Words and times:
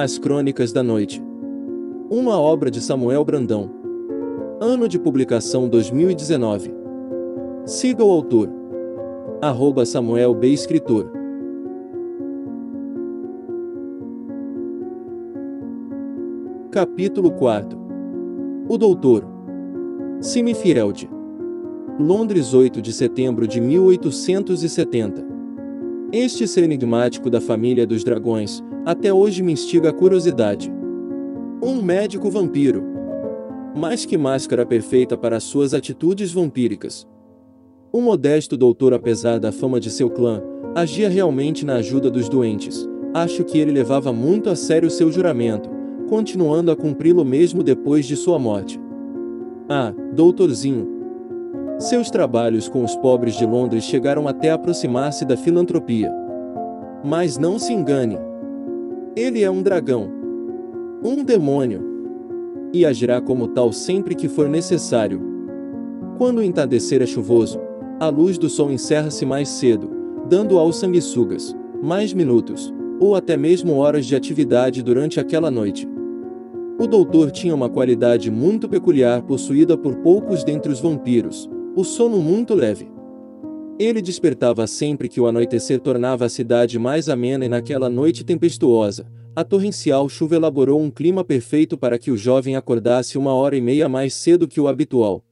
As 0.00 0.16
Crônicas 0.16 0.72
da 0.72 0.82
Noite. 0.82 1.22
Uma 2.08 2.40
obra 2.40 2.70
de 2.70 2.80
Samuel 2.80 3.22
Brandão. 3.22 3.70
Ano 4.58 4.88
de 4.88 4.98
publicação 4.98 5.68
2019. 5.68 6.72
Siga 7.66 8.02
o 8.02 8.10
autor. 8.10 8.48
Arroba 9.42 9.84
Samuel 9.84 10.32
B. 10.32 10.48
Escritor. 10.48 11.12
Capítulo 16.70 17.32
4 17.32 17.78
O 18.70 18.78
Doutor 18.78 19.26
Simi 20.22 20.54
Londres 21.98 22.54
8 22.54 22.80
de 22.80 22.94
setembro 22.94 23.46
de 23.46 23.60
1870 23.60 25.26
Este 26.10 26.48
ser 26.48 26.64
enigmático 26.64 27.28
da 27.28 27.40
família 27.40 27.86
dos 27.86 28.02
dragões, 28.02 28.64
até 28.84 29.12
hoje 29.12 29.42
me 29.42 29.52
instiga 29.52 29.90
a 29.90 29.92
curiosidade. 29.92 30.72
Um 31.62 31.82
médico 31.82 32.30
vampiro. 32.30 32.82
Mais 33.76 34.04
que 34.04 34.16
máscara 34.16 34.66
perfeita 34.66 35.16
para 35.16 35.40
suas 35.40 35.74
atitudes 35.74 36.32
vampíricas. 36.32 37.06
Um 37.92 38.00
modesto 38.00 38.56
doutor 38.56 38.94
apesar 38.94 39.38
da 39.38 39.52
fama 39.52 39.78
de 39.78 39.90
seu 39.90 40.10
clã, 40.10 40.42
agia 40.74 41.08
realmente 41.08 41.64
na 41.64 41.74
ajuda 41.74 42.10
dos 42.10 42.28
doentes. 42.28 42.88
Acho 43.12 43.44
que 43.44 43.58
ele 43.58 43.72
levava 43.72 44.12
muito 44.12 44.48
a 44.48 44.56
sério 44.56 44.90
seu 44.90 45.10
juramento 45.10 45.80
continuando 46.10 46.72
a 46.72 46.76
cumpri-lo 46.76 47.24
mesmo 47.24 47.62
depois 47.62 48.04
de 48.04 48.16
sua 48.16 48.36
morte. 48.36 48.80
Ah, 49.68 49.94
doutorzinho! 50.12 50.88
Seus 51.78 52.10
trabalhos 52.10 52.68
com 52.68 52.82
os 52.82 52.96
pobres 52.96 53.36
de 53.36 53.46
Londres 53.46 53.84
chegaram 53.84 54.26
até 54.26 54.50
aproximar-se 54.50 55.24
da 55.24 55.36
filantropia. 55.36 56.12
Mas 57.04 57.38
não 57.38 57.60
se 57.60 57.72
engane. 57.72 58.18
Ele 59.16 59.42
é 59.42 59.50
um 59.50 59.60
dragão. 59.60 60.08
Um 61.02 61.24
demônio. 61.24 61.82
E 62.72 62.86
agirá 62.86 63.20
como 63.20 63.48
tal 63.48 63.72
sempre 63.72 64.14
que 64.14 64.28
for 64.28 64.48
necessário. 64.48 65.20
Quando 66.16 66.38
o 66.38 66.42
entardecer 66.42 67.02
é 67.02 67.06
chuvoso, 67.06 67.60
a 67.98 68.08
luz 68.08 68.38
do 68.38 68.48
sol 68.48 68.70
encerra-se 68.70 69.26
mais 69.26 69.48
cedo, 69.48 69.90
dando 70.28 70.58
aos 70.58 70.78
sanguessugas 70.78 71.56
mais 71.82 72.12
minutos, 72.12 72.72
ou 73.00 73.16
até 73.16 73.36
mesmo 73.36 73.78
horas 73.78 74.06
de 74.06 74.14
atividade 74.14 74.80
durante 74.80 75.18
aquela 75.18 75.50
noite. 75.50 75.88
O 76.78 76.86
doutor 76.86 77.32
tinha 77.32 77.54
uma 77.54 77.68
qualidade 77.68 78.30
muito 78.30 78.68
peculiar 78.68 79.22
possuída 79.22 79.76
por 79.76 79.96
poucos 79.96 80.44
dentre 80.44 80.70
os 80.70 80.80
vampiros, 80.80 81.50
o 81.74 81.82
sono 81.82 82.18
muito 82.18 82.54
leve. 82.54 82.88
Ele 83.80 84.02
despertava 84.02 84.66
sempre 84.66 85.08
que 85.08 85.22
o 85.22 85.26
anoitecer 85.26 85.80
tornava 85.80 86.26
a 86.26 86.28
cidade 86.28 86.78
mais 86.78 87.08
amena 87.08 87.46
e 87.46 87.48
naquela 87.48 87.88
noite 87.88 88.22
tempestuosa, 88.22 89.10
a 89.34 89.42
torrencial 89.42 90.06
chuva 90.06 90.36
elaborou 90.36 90.78
um 90.78 90.90
clima 90.90 91.24
perfeito 91.24 91.78
para 91.78 91.98
que 91.98 92.10
o 92.10 92.16
jovem 92.16 92.56
acordasse 92.56 93.16
uma 93.16 93.32
hora 93.32 93.56
e 93.56 93.60
meia 93.62 93.88
mais 93.88 94.12
cedo 94.12 94.46
que 94.46 94.60
o 94.60 94.68
habitual. 94.68 95.24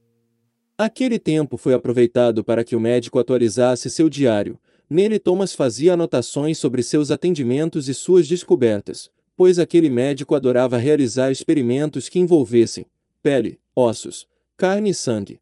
Aquele 0.75 1.19
tempo 1.19 1.57
foi 1.57 1.75
aproveitado 1.75 2.43
para 2.43 2.63
que 2.63 2.75
o 2.75 2.79
médico 2.79 3.19
atualizasse 3.19 3.87
seu 3.87 4.09
diário. 4.09 4.57
Nele 4.89 5.19
Thomas 5.19 5.53
fazia 5.53 5.93
anotações 5.93 6.57
sobre 6.57 6.81
seus 6.81 7.11
atendimentos 7.11 7.87
e 7.87 7.93
suas 7.93 8.27
descobertas, 8.27 9.11
pois 9.37 9.59
aquele 9.59 9.91
médico 9.91 10.33
adorava 10.33 10.75
realizar 10.79 11.29
experimentos 11.29 12.09
que 12.09 12.17
envolvessem 12.17 12.87
pele, 13.21 13.59
ossos, 13.75 14.25
carne 14.57 14.89
e 14.89 14.93
sangue. 14.95 15.39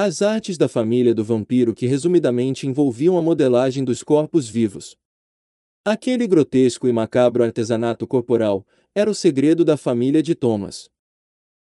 As 0.00 0.22
artes 0.22 0.56
da 0.56 0.68
família 0.68 1.12
do 1.12 1.24
vampiro 1.24 1.74
que 1.74 1.84
resumidamente 1.84 2.68
envolviam 2.68 3.18
a 3.18 3.20
modelagem 3.20 3.82
dos 3.82 4.00
corpos 4.00 4.48
vivos. 4.48 4.96
Aquele 5.84 6.24
grotesco 6.28 6.86
e 6.86 6.92
macabro 6.92 7.42
artesanato 7.42 8.06
corporal 8.06 8.64
era 8.94 9.10
o 9.10 9.14
segredo 9.14 9.64
da 9.64 9.76
família 9.76 10.22
de 10.22 10.36
Thomas. 10.36 10.88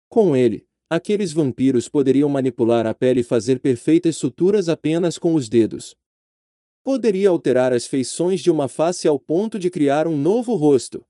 Com 0.07 0.33
ele, 0.33 0.65
aqueles 0.89 1.33
vampiros 1.33 1.89
poderiam 1.89 2.29
manipular 2.29 2.87
a 2.87 2.93
pele 2.93 3.19
e 3.19 3.23
fazer 3.23 3.59
perfeitas 3.59 4.15
suturas 4.15 4.69
apenas 4.69 5.17
com 5.17 5.35
os 5.35 5.49
dedos. 5.49 5.93
Poderia 6.85 7.27
alterar 7.27 7.73
as 7.73 7.85
feições 7.85 8.39
de 8.39 8.49
uma 8.49 8.69
face 8.69 9.09
ao 9.09 9.19
ponto 9.19 9.59
de 9.59 9.69
criar 9.69 10.07
um 10.07 10.15
novo 10.15 10.55
rosto. 10.55 11.05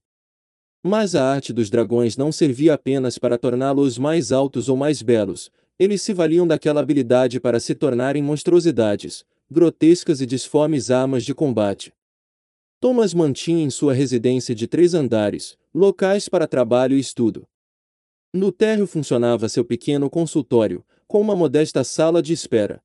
Mas 0.84 1.14
a 1.14 1.24
arte 1.24 1.54
dos 1.54 1.70
dragões 1.70 2.18
não 2.18 2.32
servia 2.32 2.74
apenas 2.74 3.20
para 3.20 3.38
torná-los 3.38 4.00
mais 4.00 4.32
altos 4.32 4.68
ou 4.68 4.76
mais 4.76 5.04
belos, 5.04 5.52
eles 5.78 6.02
se 6.02 6.14
valiam 6.14 6.48
daquela 6.48 6.82
habilidade 6.82 7.40
para 7.40 7.60
se 7.60 7.74
tornarem 7.74 8.22
monstruosidades, 8.22 9.26
grotescas 9.50 10.22
e 10.22 10.26
disformes 10.26 10.92
armas 10.92 11.26
de 11.26 11.34
combate. 11.34 11.94
Thomas 12.80 13.14
mantinha 13.14 13.64
em 13.64 13.70
sua 13.70 13.94
residência 13.94 14.56
de 14.56 14.68
três 14.68 14.94
andares, 14.94 15.58
locais 15.74 16.28
para 16.28 16.48
trabalho 16.48 16.96
e 16.96 17.00
estudo. 17.00 17.48
No 18.34 18.52
térreo 18.52 18.88
funcionava 18.88 19.50
seu 19.50 19.66
pequeno 19.66 20.10
consultório, 20.10 20.84
com 21.08 21.20
uma 21.20 21.36
modesta 21.36 21.84
sala 21.84 22.22
de 22.22 22.32
espera. 22.32 22.82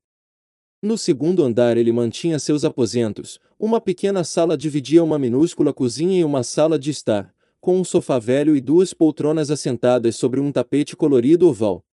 No 0.83 0.99
segundo 0.99 1.43
andar 1.43 1.77
ele 1.77 1.93
mantinha 1.93 2.39
seus 2.39 2.65
aposentos, 2.65 3.41
uma 3.59 3.81
pequena 3.81 4.25
sala 4.25 4.57
dividia 4.57 5.03
uma 5.03 5.19
minúscula 5.19 5.73
cozinha 5.73 6.21
e 6.21 6.25
uma 6.25 6.43
sala 6.43 6.79
de 6.79 6.91
estar, 6.91 7.35
com 7.61 7.79
um 7.79 7.85
sofá 7.85 8.19
velho 8.19 8.55
e 8.55 8.61
duas 8.61 8.93
poltronas 8.93 9.51
assentadas 9.51 10.17
sobre 10.17 10.41
um 10.41 10.53
tapete 10.53 10.95
colorido 10.95 11.49
oval. 11.49 11.85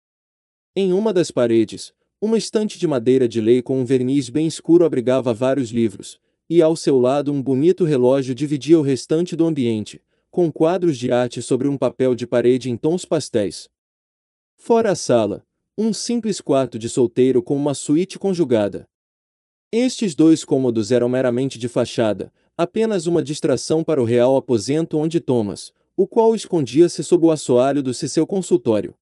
Em 0.75 0.95
uma 0.95 1.13
das 1.13 1.31
paredes, 1.31 1.93
uma 2.19 2.39
estante 2.39 2.79
de 2.79 2.87
madeira 2.87 3.29
de 3.29 3.43
lei 3.43 3.61
com 3.61 3.79
um 3.79 3.85
verniz 3.85 4.31
bem 4.31 4.47
escuro 4.47 4.87
abrigava 4.87 5.35
vários 5.35 5.69
livros, 5.69 6.19
e 6.49 6.63
ao 6.63 6.75
seu 6.77 6.99
lado 6.99 7.31
um 7.31 7.43
bonito 7.43 7.85
relógio 7.85 8.35
dividia 8.35 8.79
o 8.79 8.83
restante 8.83 9.37
do 9.37 9.45
ambiente, 9.45 10.01
com 10.31 10.51
quadros 10.51 10.97
de 10.97 11.13
arte 11.13 11.43
sobre 11.43 11.69
um 11.69 11.77
papel 11.77 12.15
de 12.15 12.27
parede 12.27 12.71
em 12.71 12.77
tons 12.79 13.05
pastéis. 13.05 13.69
Fora 14.57 14.93
a 14.93 14.95
sala, 14.95 15.45
um 15.77 15.93
simples 15.93 16.41
quarto 16.41 16.79
de 16.79 16.89
solteiro 16.89 17.43
com 17.43 17.55
uma 17.55 17.75
suíte 17.75 18.19
conjugada. 18.19 18.89
Estes 19.71 20.15
dois 20.15 20.43
cômodos 20.43 20.91
eram 20.91 21.07
meramente 21.07 21.59
de 21.59 21.69
fachada, 21.69 22.33
apenas 22.57 23.07
uma 23.07 23.23
distração 23.23 23.85
para 23.85 24.01
o 24.01 24.07
real 24.07 24.39
aposento 24.39 24.97
onde 24.97 25.21
Thomas, 25.21 25.71
o 25.95 26.07
qual 26.07 26.35
escondia-se 26.35 27.05
sob 27.05 27.27
o 27.27 27.31
assoalho 27.31 27.83
do 27.83 27.93
seu 27.93 28.27
consultório. 28.27 28.95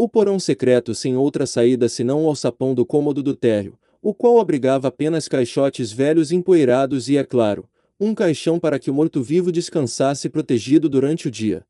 O 0.00 0.08
porão 0.08 0.38
secreto 0.38 0.94
sem 0.94 1.16
outra 1.16 1.44
saída 1.44 1.88
senão 1.88 2.24
o 2.24 2.28
alçapão 2.28 2.72
do 2.72 2.86
cômodo 2.86 3.20
do 3.20 3.34
térreo, 3.34 3.76
o 4.00 4.14
qual 4.14 4.38
abrigava 4.38 4.86
apenas 4.86 5.26
caixotes 5.26 5.90
velhos 5.90 6.30
empoeirados 6.30 7.08
e, 7.08 7.16
é 7.16 7.24
claro, 7.24 7.68
um 7.98 8.14
caixão 8.14 8.60
para 8.60 8.78
que 8.78 8.92
o 8.92 8.94
morto-vivo 8.94 9.50
descansasse 9.50 10.28
protegido 10.28 10.88
durante 10.88 11.26
o 11.26 11.30
dia. 11.32 11.66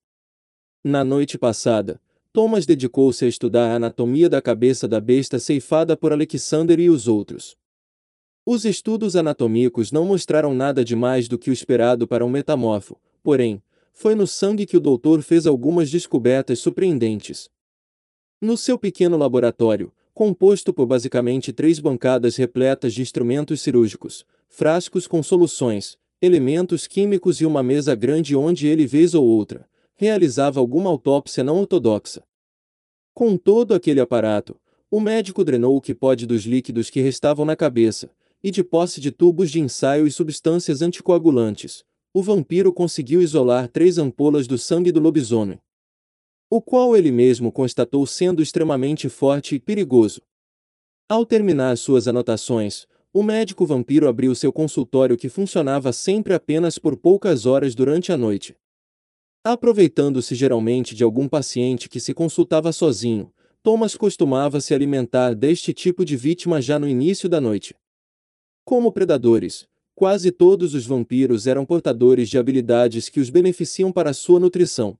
Na 0.85 1.03
noite 1.03 1.39
passada, 1.39 1.99
Thomas 2.31 2.67
dedicou-se 2.67 3.25
a 3.25 3.29
estudar 3.29 3.71
a 3.71 3.77
anatomia 3.77 4.29
da 4.29 4.43
cabeça 4.43 4.87
da 4.87 5.01
besta 5.01 5.39
ceifada 5.39 5.97
por 5.97 6.13
Alexander 6.13 6.79
e 6.79 6.91
os 6.91 7.09
outros. 7.09 7.57
Os 8.45 8.67
estudos 8.67 9.17
anatomicos 9.17 9.91
não 9.91 10.05
mostraram 10.05 10.53
nada 10.53 10.85
de 10.85 10.95
mais 10.95 11.29
do 11.29 11.39
que 11.39 11.49
o 11.49 11.53
esperado 11.53 12.07
para 12.07 12.27
um 12.27 12.29
metamorfo, 12.29 13.01
porém, 13.23 13.63
foi 13.91 14.15
no 14.15 14.27
sangue 14.27 14.67
que 14.67 14.77
o 14.77 14.81
doutor 14.81 15.23
fez 15.23 15.47
algumas 15.47 15.91
descobertas 15.91 16.59
surpreendentes. 16.59 17.49
No 18.41 18.57
seu 18.57 18.79
pequeno 18.79 19.17
laboratório, 19.17 19.93
composto 20.15 20.73
por 20.73 20.87
basicamente 20.87 21.53
três 21.53 21.81
bancadas 21.81 22.37
repletas 22.37 22.95
de 22.95 23.03
instrumentos 23.03 23.61
cirúrgicos, 23.61 24.25
frascos 24.49 25.09
com 25.09 25.21
soluções, 25.25 25.99
elementos 26.23 26.87
químicos 26.87 27.41
e 27.41 27.47
uma 27.47 27.65
mesa 27.65 27.97
grande 27.97 28.37
onde 28.37 28.69
ele, 28.69 28.87
vez 28.87 29.13
ou 29.13 29.25
outra, 29.25 29.69
realizava 29.97 30.61
alguma 30.61 30.89
autópsia 30.89 31.43
não 31.43 31.59
ortodoxa. 31.59 32.23
Com 33.13 33.37
todo 33.37 33.75
aquele 33.75 34.01
aparato, 34.01 34.57
o 34.89 35.01
médico 35.01 35.43
drenou 35.43 35.77
o 35.77 35.81
que 35.81 35.93
pode 35.93 36.25
dos 36.25 36.45
líquidos 36.45 36.91
que 36.91 37.01
restavam 37.01 37.45
na 37.45 37.57
cabeça, 37.57 38.09
e 38.41 38.53
de 38.53 38.63
posse 38.63 39.01
de 39.01 39.11
tubos 39.11 39.51
de 39.51 39.59
ensaio 39.59 40.07
e 40.07 40.13
substâncias 40.13 40.81
anticoagulantes, 40.81 41.85
o 42.15 42.23
vampiro 42.23 42.73
conseguiu 42.73 43.21
isolar 43.21 43.67
três 43.67 43.99
ampolas 43.99 44.47
do 44.47 44.57
sangue 44.57 44.93
do 44.93 45.01
lobisomem. 45.01 45.59
O 46.51 46.63
qual 46.63 46.97
ele 46.97 47.13
mesmo 47.13 47.53
constatou 47.53 48.07
sendo 48.07 48.43
extremamente 48.43 49.07
forte 49.11 49.55
e 49.55 49.61
perigoso. 49.61 50.23
Ao 51.07 51.27
terminar 51.27 51.77
suas 51.77 52.09
anotações, 52.09 52.87
o 53.13 53.23
médico 53.23 53.67
vampiro 53.67 54.09
abriu 54.09 54.35
seu 54.35 54.51
consultório 54.51 55.17
que 55.17 55.29
funcionava 55.29 55.93
sempre 55.93 56.33
apenas 56.33 56.79
por 56.79 56.97
poucas 56.97 57.45
horas 57.45 57.75
durante 57.75 58.13
a 58.13 58.17
noite. 58.17 58.57
Aproveitando-se 59.45 60.35
geralmente 60.35 60.95
de 60.95 61.05
algum 61.05 61.29
paciente 61.29 61.87
que 61.87 62.01
se 62.01 62.15
consultava 62.15 62.73
sozinho, 62.73 63.31
Thomas 63.63 63.95
costumava 63.95 64.59
se 64.59 64.73
alimentar 64.73 65.35
deste 65.35 65.75
tipo 65.75 66.03
de 66.03 66.17
vítima 66.17 66.63
já 66.63 66.79
no 66.79 66.89
início 66.89 67.29
da 67.29 67.43
noite. 67.43 67.75
Como 68.65 68.91
predadores, 68.91 69.69
quase 69.95 70.33
todos 70.33 70.73
os 70.73 70.87
vampiros 70.87 71.47
eram 71.47 71.67
portadores 71.67 72.31
de 72.31 72.39
habilidades 72.39 73.11
que 73.11 73.21
os 73.21 73.29
beneficiam 73.29 73.93
para 73.93 74.15
sua 74.15 74.41
nutrição. 74.41 74.99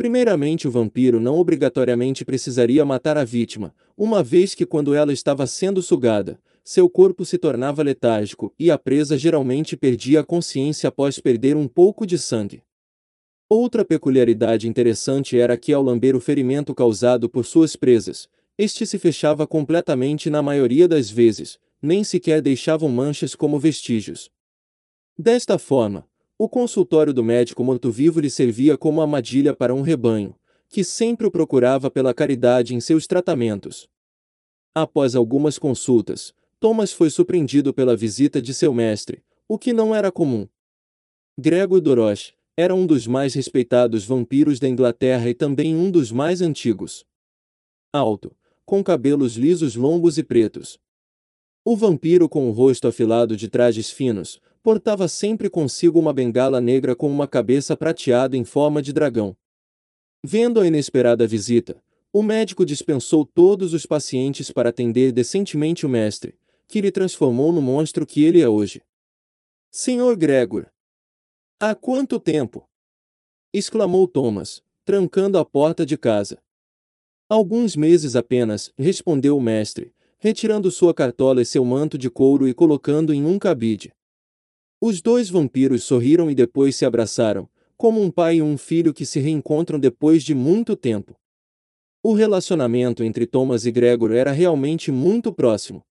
Primeiramente, 0.00 0.66
o 0.66 0.70
vampiro 0.70 1.20
não 1.20 1.36
obrigatoriamente 1.36 2.24
precisaria 2.24 2.82
matar 2.86 3.18
a 3.18 3.22
vítima, 3.22 3.74
uma 3.94 4.22
vez 4.22 4.54
que 4.54 4.64
quando 4.64 4.94
ela 4.94 5.12
estava 5.12 5.46
sendo 5.46 5.82
sugada, 5.82 6.40
seu 6.64 6.88
corpo 6.88 7.22
se 7.22 7.36
tornava 7.36 7.82
letárgico 7.82 8.50
e 8.58 8.70
a 8.70 8.78
presa 8.78 9.18
geralmente 9.18 9.76
perdia 9.76 10.20
a 10.20 10.24
consciência 10.24 10.88
após 10.88 11.18
perder 11.18 11.54
um 11.54 11.68
pouco 11.68 12.06
de 12.06 12.16
sangue. 12.16 12.62
Outra 13.46 13.84
peculiaridade 13.84 14.66
interessante 14.66 15.38
era 15.38 15.54
que 15.54 15.70
ao 15.70 15.82
lamber 15.82 16.16
o 16.16 16.20
ferimento 16.20 16.74
causado 16.74 17.28
por 17.28 17.44
suas 17.44 17.76
presas, 17.76 18.26
este 18.56 18.86
se 18.86 18.98
fechava 18.98 19.46
completamente 19.46 20.30
na 20.30 20.40
maioria 20.40 20.88
das 20.88 21.10
vezes, 21.10 21.58
nem 21.82 22.02
sequer 22.04 22.40
deixavam 22.40 22.88
manchas 22.88 23.34
como 23.34 23.58
vestígios. 23.58 24.30
Desta 25.18 25.58
forma, 25.58 26.08
o 26.40 26.48
consultório 26.48 27.12
do 27.12 27.22
médico 27.22 27.62
morto-vivo 27.62 28.18
lhe 28.18 28.30
servia 28.30 28.74
como 28.74 29.02
armadilha 29.02 29.54
para 29.54 29.74
um 29.74 29.82
rebanho, 29.82 30.34
que 30.70 30.82
sempre 30.82 31.26
o 31.26 31.30
procurava 31.30 31.90
pela 31.90 32.14
caridade 32.14 32.74
em 32.74 32.80
seus 32.80 33.06
tratamentos. 33.06 33.86
Após 34.74 35.14
algumas 35.14 35.58
consultas, 35.58 36.32
Thomas 36.58 36.94
foi 36.94 37.10
surpreendido 37.10 37.74
pela 37.74 37.94
visita 37.94 38.40
de 38.40 38.54
seu 38.54 38.72
mestre, 38.72 39.22
o 39.46 39.58
que 39.58 39.74
não 39.74 39.94
era 39.94 40.10
comum. 40.10 40.48
Gregor 41.38 41.78
Dorosh 41.78 42.32
era 42.56 42.74
um 42.74 42.86
dos 42.86 43.06
mais 43.06 43.34
respeitados 43.34 44.06
vampiros 44.06 44.58
da 44.58 44.66
Inglaterra 44.66 45.28
e 45.28 45.34
também 45.34 45.76
um 45.76 45.90
dos 45.90 46.10
mais 46.10 46.40
antigos. 46.40 47.04
Alto, 47.92 48.34
com 48.64 48.82
cabelos 48.82 49.36
lisos 49.36 49.76
longos 49.76 50.16
e 50.16 50.22
pretos. 50.22 50.78
O 51.62 51.76
vampiro 51.76 52.30
com 52.30 52.48
o 52.48 52.50
rosto 52.50 52.88
afilado 52.88 53.36
de 53.36 53.46
trajes 53.46 53.90
finos, 53.90 54.40
portava 54.62 55.08
sempre 55.08 55.48
consigo 55.48 55.98
uma 55.98 56.12
bengala 56.12 56.60
negra 56.60 56.94
com 56.94 57.10
uma 57.10 57.26
cabeça 57.26 57.76
prateada 57.76 58.36
em 58.36 58.44
forma 58.44 58.82
de 58.82 58.92
dragão. 58.92 59.36
Vendo 60.22 60.60
a 60.60 60.66
inesperada 60.66 61.26
visita, 61.26 61.82
o 62.12 62.22
médico 62.22 62.64
dispensou 62.64 63.24
todos 63.24 63.72
os 63.72 63.86
pacientes 63.86 64.50
para 64.50 64.68
atender 64.68 65.12
decentemente 65.12 65.86
o 65.86 65.88
mestre, 65.88 66.38
que 66.68 66.80
lhe 66.80 66.90
transformou 66.90 67.52
no 67.52 67.62
monstro 67.62 68.06
que 68.06 68.24
ele 68.24 68.40
é 68.40 68.48
hoje. 68.48 68.82
Senhor 69.70 70.16
Gregor! 70.16 70.66
Há 71.58 71.74
quanto 71.74 72.18
tempo? 72.18 72.68
exclamou 73.52 74.06
Thomas, 74.06 74.62
trancando 74.84 75.38
a 75.38 75.44
porta 75.44 75.86
de 75.86 75.96
casa. 75.96 76.38
Alguns 77.28 77.76
meses 77.76 78.16
apenas, 78.16 78.72
respondeu 78.76 79.36
o 79.36 79.40
mestre, 79.40 79.94
retirando 80.18 80.70
sua 80.70 80.92
cartola 80.92 81.40
e 81.40 81.46
seu 81.46 81.64
manto 81.64 81.96
de 81.96 82.10
couro 82.10 82.46
e 82.46 82.52
colocando 82.52 83.14
em 83.14 83.24
um 83.24 83.38
cabide. 83.38 83.92
Os 84.80 85.02
dois 85.02 85.28
vampiros 85.28 85.84
sorriram 85.84 86.30
e 86.30 86.34
depois 86.34 86.74
se 86.74 86.86
abraçaram, 86.86 87.48
como 87.76 88.00
um 88.00 88.10
pai 88.10 88.36
e 88.36 88.42
um 88.42 88.56
filho 88.56 88.94
que 88.94 89.04
se 89.04 89.20
reencontram 89.20 89.78
depois 89.78 90.22
de 90.22 90.34
muito 90.34 90.74
tempo. 90.74 91.14
O 92.02 92.14
relacionamento 92.14 93.04
entre 93.04 93.26
Thomas 93.26 93.66
e 93.66 93.70
Gregor 93.70 94.12
era 94.12 94.32
realmente 94.32 94.90
muito 94.90 95.32
próximo. 95.32 95.84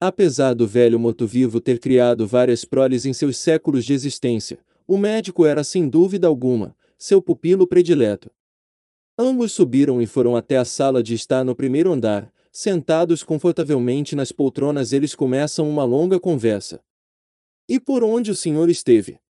Apesar 0.00 0.54
do 0.54 0.66
velho 0.66 0.98
morto-vivo 0.98 1.60
ter 1.60 1.78
criado 1.78 2.26
várias 2.26 2.64
proles 2.64 3.04
em 3.04 3.12
seus 3.12 3.36
séculos 3.36 3.84
de 3.84 3.92
existência, 3.92 4.58
o 4.88 4.98
médico 4.98 5.46
era 5.46 5.62
sem 5.62 5.88
dúvida 5.88 6.26
alguma 6.26 6.74
seu 6.98 7.22
pupilo 7.22 7.66
predileto. 7.66 8.30
Ambos 9.18 9.52
subiram 9.52 10.02
e 10.02 10.06
foram 10.06 10.36
até 10.36 10.58
a 10.58 10.64
sala 10.64 11.02
de 11.02 11.14
estar 11.14 11.44
no 11.44 11.54
primeiro 11.54 11.92
andar. 11.92 12.30
Sentados 12.52 13.22
confortavelmente 13.22 14.16
nas 14.16 14.32
poltronas, 14.32 14.92
eles 14.92 15.14
começam 15.14 15.68
uma 15.70 15.84
longa 15.84 16.20
conversa. 16.20 16.80
E 17.72 17.78
por 17.78 18.02
onde 18.02 18.32
o 18.32 18.34
senhor 18.34 18.68
esteve? 18.68 19.20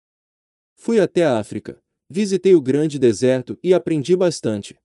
Fui 0.75 0.99
até 0.99 1.27
a 1.27 1.39
África, 1.39 1.79
visitei 2.09 2.55
o 2.55 2.63
grande 2.63 2.99
deserto 2.99 3.59
e 3.63 3.75
aprendi 3.75 4.17
bastante. 4.17 4.81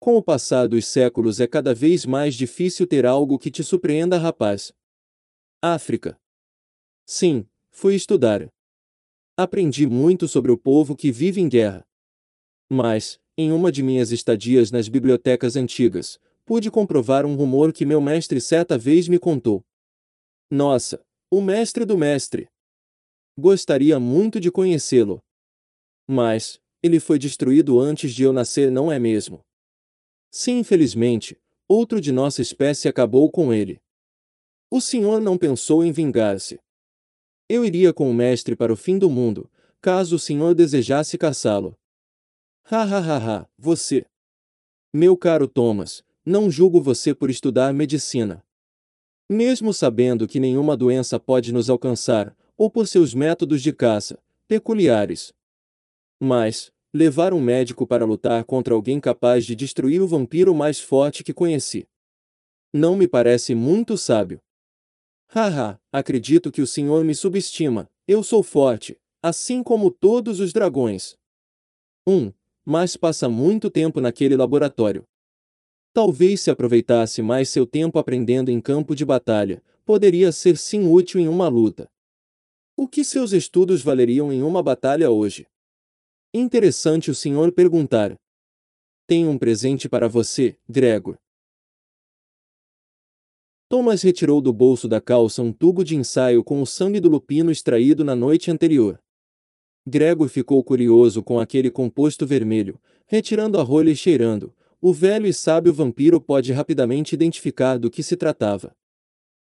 Com 0.00 0.16
o 0.16 0.22
passar 0.22 0.66
dos 0.68 0.86
séculos 0.86 1.38
é 1.38 1.46
cada 1.46 1.74
vez 1.74 2.06
mais 2.06 2.34
difícil 2.34 2.86
ter 2.86 3.04
algo 3.04 3.38
que 3.38 3.50
te 3.50 3.62
surpreenda, 3.62 4.16
rapaz. 4.16 4.72
África. 5.60 6.18
Sim, 7.04 7.46
fui 7.70 7.94
estudar. 7.94 8.50
Aprendi 9.36 9.86
muito 9.86 10.26
sobre 10.26 10.50
o 10.50 10.56
povo 10.56 10.96
que 10.96 11.12
vive 11.12 11.42
em 11.42 11.50
guerra. 11.50 11.86
Mas, 12.70 13.20
em 13.36 13.52
uma 13.52 13.70
de 13.70 13.82
minhas 13.82 14.12
estadias 14.12 14.70
nas 14.70 14.88
bibliotecas 14.88 15.56
antigas, 15.56 16.18
pude 16.42 16.70
comprovar 16.70 17.26
um 17.26 17.36
rumor 17.36 17.70
que 17.70 17.84
meu 17.84 18.00
mestre 18.00 18.40
certa 18.40 18.78
vez 18.78 19.08
me 19.08 19.18
contou. 19.18 19.62
Nossa, 20.50 21.04
o 21.30 21.42
mestre 21.42 21.84
do 21.84 21.98
mestre! 21.98 22.48
Gostaria 23.38 23.98
muito 23.98 24.38
de 24.38 24.50
conhecê-lo. 24.50 25.22
Mas, 26.06 26.60
ele 26.82 27.00
foi 27.00 27.18
destruído 27.18 27.80
antes 27.80 28.12
de 28.12 28.24
eu 28.24 28.32
nascer, 28.32 28.70
não 28.70 28.90
é 28.90 28.98
mesmo? 28.98 29.40
Sim, 30.30 30.58
infelizmente, 30.58 31.38
outro 31.68 32.00
de 32.00 32.12
nossa 32.12 32.42
espécie 32.42 32.88
acabou 32.88 33.30
com 33.30 33.52
ele. 33.52 33.80
O 34.70 34.80
senhor 34.80 35.20
não 35.20 35.38
pensou 35.38 35.84
em 35.84 35.92
vingar-se. 35.92 36.58
Eu 37.48 37.64
iria 37.64 37.92
com 37.92 38.10
o 38.10 38.14
mestre 38.14 38.56
para 38.56 38.72
o 38.72 38.76
fim 38.76 38.98
do 38.98 39.10
mundo, 39.10 39.50
caso 39.80 40.16
o 40.16 40.18
senhor 40.18 40.54
desejasse 40.54 41.18
caçá-lo. 41.18 41.76
Ha 42.70 42.82
ha 42.82 42.98
ha 42.98 43.18
ha, 43.18 43.48
você. 43.58 44.06
Meu 44.92 45.16
caro 45.16 45.48
Thomas, 45.48 46.02
não 46.24 46.50
julgo 46.50 46.80
você 46.80 47.14
por 47.14 47.30
estudar 47.30 47.72
medicina. 47.74 48.44
Mesmo 49.28 49.72
sabendo 49.72 50.28
que 50.28 50.38
nenhuma 50.40 50.76
doença 50.76 51.18
pode 51.18 51.52
nos 51.52 51.68
alcançar, 51.68 52.36
ou 52.62 52.70
por 52.70 52.86
seus 52.86 53.12
métodos 53.12 53.60
de 53.60 53.72
caça, 53.72 54.22
peculiares. 54.46 55.32
Mas, 56.20 56.70
levar 56.94 57.34
um 57.34 57.40
médico 57.40 57.84
para 57.84 58.04
lutar 58.04 58.44
contra 58.44 58.72
alguém 58.72 59.00
capaz 59.00 59.44
de 59.44 59.56
destruir 59.56 60.00
o 60.00 60.06
vampiro 60.06 60.54
mais 60.54 60.78
forte 60.78 61.24
que 61.24 61.34
conheci. 61.34 61.88
Não 62.72 62.94
me 62.94 63.08
parece 63.08 63.52
muito 63.52 63.98
sábio. 63.98 64.40
Haha, 65.26 65.76
acredito 65.90 66.52
que 66.52 66.62
o 66.62 66.66
senhor 66.66 67.04
me 67.04 67.16
subestima, 67.16 67.90
eu 68.06 68.22
sou 68.22 68.44
forte, 68.44 68.96
assim 69.20 69.60
como 69.60 69.90
todos 69.90 70.38
os 70.38 70.52
dragões. 70.52 71.16
1. 72.06 72.12
Um, 72.14 72.32
mas 72.64 72.96
passa 72.96 73.28
muito 73.28 73.72
tempo 73.72 74.00
naquele 74.00 74.36
laboratório. 74.36 75.02
Talvez 75.92 76.42
se 76.42 76.50
aproveitasse 76.52 77.22
mais 77.22 77.48
seu 77.48 77.66
tempo 77.66 77.98
aprendendo 77.98 78.52
em 78.52 78.60
campo 78.60 78.94
de 78.94 79.04
batalha, 79.04 79.60
poderia 79.84 80.30
ser 80.30 80.56
sim 80.56 80.88
útil 80.88 81.20
em 81.20 81.26
uma 81.26 81.48
luta. 81.48 81.90
O 82.82 82.88
que 82.88 83.04
seus 83.04 83.30
estudos 83.30 83.80
valeriam 83.80 84.32
em 84.32 84.42
uma 84.42 84.60
batalha 84.60 85.08
hoje? 85.08 85.46
Interessante 86.34 87.12
o 87.12 87.14
senhor 87.14 87.52
perguntar. 87.52 88.16
Tenho 89.06 89.30
um 89.30 89.38
presente 89.38 89.88
para 89.88 90.08
você, 90.08 90.58
Gregor. 90.68 91.16
Thomas 93.68 94.02
retirou 94.02 94.40
do 94.40 94.52
bolso 94.52 94.88
da 94.88 95.00
calça 95.00 95.42
um 95.42 95.52
tubo 95.52 95.84
de 95.84 95.94
ensaio 95.94 96.42
com 96.42 96.60
o 96.60 96.66
sangue 96.66 96.98
do 96.98 97.08
lupino 97.08 97.52
extraído 97.52 98.02
na 98.02 98.16
noite 98.16 98.50
anterior. 98.50 99.00
Gregor 99.86 100.28
ficou 100.28 100.64
curioso 100.64 101.22
com 101.22 101.38
aquele 101.38 101.70
composto 101.70 102.26
vermelho, 102.26 102.80
retirando 103.06 103.60
a 103.60 103.62
rolha 103.62 103.92
e 103.92 103.96
cheirando. 103.96 104.52
O 104.80 104.92
velho 104.92 105.28
e 105.28 105.32
sábio 105.32 105.72
vampiro 105.72 106.20
pode 106.20 106.52
rapidamente 106.52 107.14
identificar 107.14 107.78
do 107.78 107.88
que 107.88 108.02
se 108.02 108.16
tratava. 108.16 108.74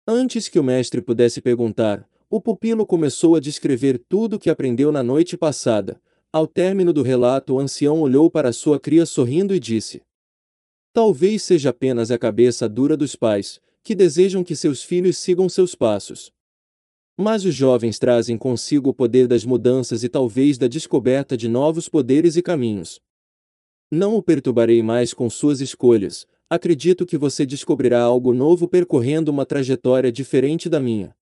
Antes 0.07 0.49
que 0.49 0.59
o 0.59 0.65
mestre 0.65 1.03
pudesse 1.03 1.43
perguntar, 1.43 2.09
o 2.31 2.41
pupilo 2.41 2.85
começou 2.85 3.37
a 3.37 3.41
descrever 3.41 3.99
tudo 4.09 4.37
o 4.37 4.39
que 4.39 4.51
aprendeu 4.51 4.93
na 4.93 5.03
noite 5.03 5.37
passada. 5.37 6.01
Ao 6.31 6.47
término 6.47 6.93
do 6.93 7.03
relato, 7.03 7.55
o 7.55 7.59
ancião 7.59 8.01
olhou 8.01 8.31
para 8.31 8.53
sua 8.53 8.79
cria 8.79 9.07
sorrindo 9.07 9.55
e 9.55 9.61
disse: 9.61 10.03
Talvez 10.93 11.43
seja 11.43 11.71
apenas 11.71 12.11
a 12.11 12.19
cabeça 12.19 12.69
dura 12.69 12.97
dos 12.97 13.17
pais, 13.17 13.61
que 13.83 13.95
desejam 13.95 14.45
que 14.45 14.55
seus 14.55 14.83
filhos 14.83 15.17
sigam 15.17 15.49
seus 15.49 15.75
passos. 15.75 16.31
Mas 17.17 17.47
os 17.47 17.55
jovens 17.55 17.99
trazem 17.99 18.37
consigo 18.37 18.91
o 18.91 18.95
poder 18.95 19.27
das 19.27 19.45
mudanças 19.45 20.05
e 20.05 20.09
talvez 20.09 20.59
da 20.59 20.69
descoberta 20.69 21.37
de 21.37 21.49
novos 21.49 21.89
poderes 21.89 22.37
e 22.37 22.43
caminhos. 22.43 23.01
Não 23.91 24.17
o 24.17 24.23
perturbarei 24.23 24.83
mais 24.83 25.15
com 25.15 25.31
suas 25.31 25.63
escolhas, 25.63 26.27
acredito 26.51 27.07
que 27.07 27.17
você 27.17 27.47
descobrirá 27.47 28.03
algo 28.03 28.35
novo 28.35 28.69
percorrendo 28.69 29.31
uma 29.31 29.47
trajetória 29.47 30.13
diferente 30.13 30.69
da 30.69 30.79
minha. 30.79 31.17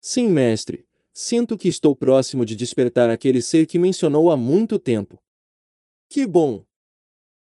Sim, 0.00 0.28
mestre. 0.28 0.84
Sinto 1.12 1.56
que 1.56 1.68
estou 1.68 1.96
próximo 1.96 2.44
de 2.44 2.54
despertar 2.54 3.08
aquele 3.08 3.40
ser 3.40 3.66
que 3.66 3.78
mencionou 3.78 4.30
há 4.30 4.36
muito 4.36 4.78
tempo. 4.78 5.18
Que 6.08 6.26
bom! 6.26 6.64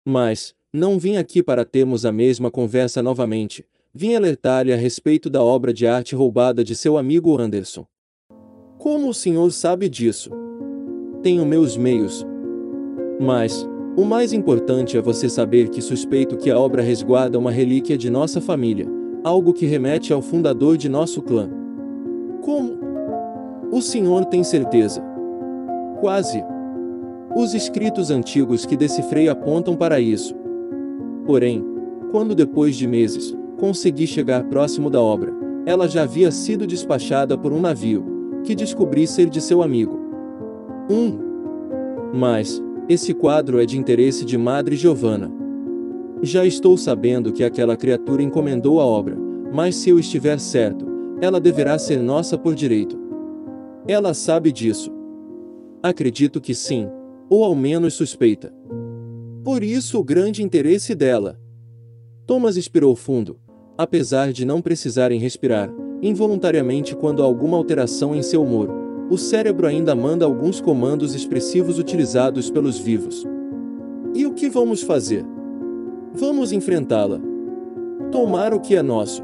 Mas, 0.05 0.55
não 0.71 0.97
vim 0.97 1.17
aqui 1.17 1.43
para 1.43 1.65
termos 1.65 2.05
a 2.05 2.11
mesma 2.11 2.49
conversa 2.49 3.03
novamente. 3.03 3.65
Vim 3.93 4.15
alertar-lhe 4.15 4.71
a 4.71 4.75
respeito 4.77 5.29
da 5.29 5.43
obra 5.43 5.73
de 5.73 5.85
arte 5.85 6.15
roubada 6.15 6.63
de 6.63 6.75
seu 6.75 6.97
amigo 6.97 7.37
Anderson. 7.37 7.85
Como 8.77 9.09
o 9.09 9.13
senhor 9.13 9.51
sabe 9.51 9.89
disso? 9.89 10.29
Tenho 11.21 11.45
meus 11.45 11.75
meios. 11.75 12.25
Mas, 13.19 13.67
o 13.97 14.05
mais 14.05 14.31
importante 14.31 14.95
é 14.95 15.01
você 15.01 15.27
saber 15.27 15.69
que 15.69 15.81
suspeito 15.81 16.37
que 16.37 16.51
a 16.51 16.59
obra 16.59 16.81
resguarda 16.81 17.39
uma 17.39 17.51
relíquia 17.51 17.97
de 17.97 18.09
nossa 18.09 18.39
família, 18.39 18.87
algo 19.23 19.51
que 19.51 19.65
remete 19.65 20.13
ao 20.13 20.21
fundador 20.21 20.77
de 20.77 20.87
nosso 20.87 21.21
clã. 21.21 21.49
Como? 22.47 22.77
O 23.73 23.81
senhor 23.81 24.23
tem 24.23 24.41
certeza? 24.41 25.03
Quase. 25.99 26.41
Os 27.35 27.53
escritos 27.53 28.09
antigos 28.09 28.65
que 28.65 28.77
decifrei 28.77 29.27
apontam 29.27 29.75
para 29.75 29.99
isso. 29.99 30.33
Porém, 31.25 31.61
quando 32.09 32.33
depois 32.33 32.77
de 32.77 32.87
meses, 32.87 33.35
consegui 33.59 34.07
chegar 34.07 34.45
próximo 34.45 34.89
da 34.89 35.01
obra, 35.01 35.33
ela 35.65 35.89
já 35.89 36.03
havia 36.03 36.31
sido 36.31 36.65
despachada 36.65 37.37
por 37.37 37.51
um 37.51 37.59
navio, 37.59 38.05
que 38.45 38.55
descobri 38.55 39.05
ser 39.05 39.29
de 39.29 39.41
seu 39.41 39.61
amigo. 39.61 39.99
Um. 40.89 41.19
Mas, 42.13 42.63
Esse 42.87 43.13
quadro 43.13 43.59
é 43.59 43.65
de 43.65 43.77
interesse 43.77 44.23
de 44.23 44.37
Madre 44.37 44.77
Giovanna. 44.77 45.29
Já 46.21 46.45
estou 46.45 46.77
sabendo 46.77 47.33
que 47.33 47.43
aquela 47.43 47.75
criatura 47.75 48.23
encomendou 48.23 48.79
a 48.79 48.85
obra, 48.85 49.17
mas 49.51 49.75
se 49.75 49.89
eu 49.89 49.99
estiver 49.99 50.39
certo, 50.39 50.86
ela 51.21 51.39
deverá 51.39 51.77
ser 51.79 52.01
nossa 52.01 52.37
por 52.37 52.53
direito. 52.53 52.97
Ela 53.87 54.13
sabe 54.13 54.51
disso. 54.51 54.91
Acredito 55.81 56.41
que 56.41 56.53
sim, 56.53 56.89
ou 57.29 57.43
ao 57.43 57.55
menos 57.55 57.93
suspeita. 57.93 58.53
Por 59.43 59.63
isso 59.63 59.99
o 59.99 60.03
grande 60.03 60.43
interesse 60.43 60.93
dela. 60.93 61.39
Thomas 62.25 62.57
expirou 62.57 62.95
fundo, 62.95 63.39
apesar 63.77 64.33
de 64.33 64.45
não 64.45 64.61
precisarem 64.61 65.19
respirar, 65.19 65.73
involuntariamente 66.01 66.95
quando 66.95 67.23
há 67.23 67.25
alguma 67.25 67.57
alteração 67.57 68.13
em 68.13 68.21
seu 68.21 68.43
humor. 68.43 68.69
O 69.09 69.17
cérebro 69.17 69.65
ainda 69.65 69.95
manda 69.95 70.25
alguns 70.25 70.59
comandos 70.59 71.15
expressivos 71.15 71.79
utilizados 71.79 72.51
pelos 72.51 72.77
vivos. 72.77 73.25
E 74.13 74.25
o 74.25 74.33
que 74.33 74.49
vamos 74.49 74.81
fazer? 74.81 75.25
Vamos 76.13 76.51
enfrentá-la. 76.51 77.21
Tomar 78.11 78.53
o 78.53 78.59
que 78.59 78.75
é 78.75 78.81
nosso. 78.81 79.23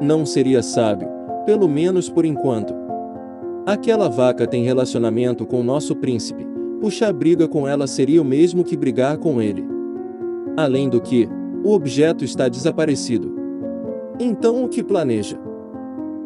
Não 0.00 0.26
seria 0.26 0.62
sábio, 0.62 1.08
pelo 1.46 1.68
menos 1.68 2.08
por 2.08 2.24
enquanto. 2.24 2.74
Aquela 3.64 4.08
vaca 4.08 4.46
tem 4.46 4.64
relacionamento 4.64 5.46
com 5.46 5.62
nosso 5.62 5.94
príncipe. 5.94 6.46
Puxar 6.80 7.12
briga 7.12 7.46
com 7.46 7.66
ela 7.66 7.86
seria 7.86 8.20
o 8.20 8.24
mesmo 8.24 8.64
que 8.64 8.76
brigar 8.76 9.16
com 9.18 9.40
ele. 9.40 9.64
Além 10.56 10.88
do 10.88 11.00
que, 11.00 11.28
o 11.64 11.72
objeto 11.72 12.24
está 12.24 12.48
desaparecido. 12.48 13.34
Então 14.18 14.64
o 14.64 14.68
que 14.68 14.82
planeja? 14.82 15.38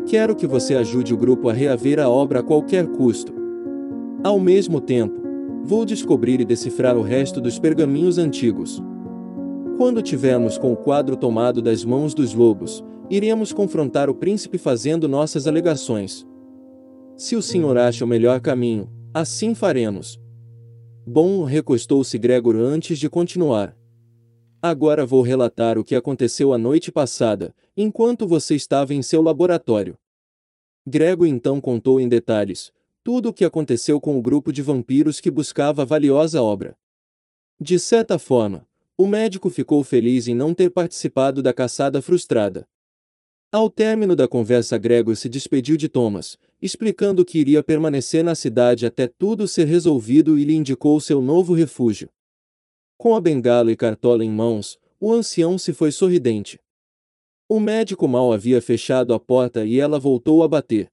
Quero 0.07 0.35
que 0.35 0.47
você 0.47 0.75
ajude 0.75 1.13
o 1.13 1.17
grupo 1.17 1.49
a 1.49 1.53
reaver 1.53 2.01
a 2.01 2.09
obra 2.09 2.41
a 2.41 2.43
qualquer 2.43 2.87
custo. 2.89 3.33
Ao 4.25 4.41
mesmo 4.41 4.81
tempo, 4.81 5.21
vou 5.63 5.85
descobrir 5.85 6.41
e 6.41 6.45
decifrar 6.45 6.97
o 6.97 7.03
resto 7.03 7.41
dos 7.41 7.59
pergaminhos 7.59 8.19
antigos. 8.19 8.83
Quando 9.77 10.03
tivermos 10.03 10.59
com 10.59 10.73
o 10.73 10.77
quadro 10.77 11.17
tomado 11.17 11.63
das 11.63 11.85
mãos 11.85 12.15
dos 12.15 12.35
lobos, 12.35 12.83
iremos 13.11 13.53
confrontar 13.53 14.11
o 14.11 14.15
príncipe 14.15 14.59
fazendo 14.59 15.09
nossas 15.09 15.47
alegações. 15.47 16.27
Se 17.17 17.35
o 17.37 17.43
senhor 17.43 17.77
acha 17.77 18.05
o 18.05 18.09
melhor 18.09 18.41
caminho, 18.41 18.89
assim 19.13 19.55
faremos. 19.55 20.21
Bom, 21.07 21.45
recostou-se 21.45 22.19
Gregor 22.19 22.57
antes 22.57 22.99
de 22.99 23.09
continuar. 23.09 23.77
Agora 24.61 25.07
vou 25.07 25.23
relatar 25.23 25.79
o 25.79 25.85
que 25.85 25.95
aconteceu 25.95 26.53
a 26.53 26.59
noite 26.59 26.93
passada, 26.93 27.55
enquanto 27.77 28.27
você 28.27 28.55
estava 28.55 28.93
em 28.93 29.03
seu 29.03 29.23
laboratório. 29.23 29.97
Gregor 30.87 31.27
então 31.27 31.61
contou 31.61 32.01
em 32.01 32.09
detalhes 32.09 32.73
tudo 33.03 33.31
o 33.31 33.33
que 33.33 33.45
aconteceu 33.45 33.99
com 33.99 34.19
o 34.19 34.21
grupo 34.23 34.53
de 34.53 34.61
vampiros 34.61 35.19
que 35.19 35.31
buscava 35.31 35.81
a 35.81 35.85
valiosa 35.85 36.43
obra. 36.43 36.77
De 37.59 37.79
certa 37.79 38.19
forma, 38.19 38.67
o 38.99 39.07
médico 39.07 39.49
ficou 39.49 39.83
feliz 39.83 40.29
em 40.29 40.35
não 40.35 40.53
ter 40.53 40.69
participado 40.71 41.43
da 41.43 41.55
caçada 41.55 42.03
frustrada. 42.03 42.69
Ao 43.51 43.71
término 43.71 44.15
da 44.15 44.29
conversa, 44.29 44.77
Gregor 44.77 45.17
se 45.17 45.27
despediu 45.27 45.75
de 45.79 45.89
Thomas, 45.89 46.37
explicando 46.61 47.25
que 47.25 47.39
iria 47.39 47.63
permanecer 47.63 48.23
na 48.23 48.35
cidade 48.35 48.85
até 48.85 49.07
tudo 49.07 49.49
ser 49.49 49.65
resolvido 49.65 50.39
e 50.39 50.45
lhe 50.45 50.55
indicou 50.55 51.01
seu 51.01 51.23
novo 51.23 51.55
refúgio. 51.55 52.11
Com 52.99 53.17
a 53.17 53.21
bengala 53.23 53.73
e 53.73 53.77
cartola 53.77 54.23
em 54.23 54.31
mãos, 54.31 54.79
o 55.01 55.11
ancião 55.11 55.57
se 55.57 55.73
foi 55.73 55.91
sorridente. 55.91 56.61
O 57.49 57.59
médico 57.59 58.07
mal 58.07 58.35
havia 58.35 58.61
fechado 58.61 59.15
a 59.15 59.19
porta 59.19 59.65
e 59.65 59.81
ela 59.81 59.99
voltou 59.99 60.43
a 60.43 60.49
bater. 60.49 60.93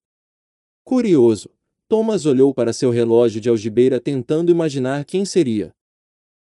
Curioso, 0.86 1.50
Thomas 1.90 2.26
olhou 2.26 2.54
para 2.54 2.72
seu 2.72 2.90
relógio 2.90 3.42
de 3.42 3.50
algibeira 3.50 4.00
tentando 4.00 4.50
imaginar 4.50 5.04
quem 5.04 5.26
seria. 5.26 5.76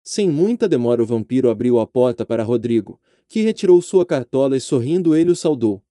Sem 0.02 0.30
muita 0.30 0.66
demora, 0.66 1.04
o 1.04 1.06
vampiro 1.06 1.50
abriu 1.50 1.78
a 1.78 1.86
porta 1.86 2.26
para 2.26 2.42
Rodrigo, 2.42 3.02
que 3.28 3.42
retirou 3.42 3.82
sua 3.82 4.06
cartola 4.06 4.56
e 4.56 4.62
sorrindo 4.62 5.14
ele 5.14 5.32
o 5.32 5.36
saudou. 5.36 5.84